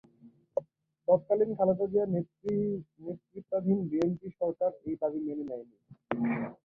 তৎকালীন 1.07 1.51
খালেদা 1.57 1.85
জিয়া 1.91 2.05
নেতৃত্বাধীন 2.13 3.79
বিএনপি 3.89 4.27
সরকার 4.35 4.71
এই 4.85 4.95
দাবি 5.01 5.19
মেনে 5.27 5.43
নেয় 5.49 5.65
নি। 5.65 5.75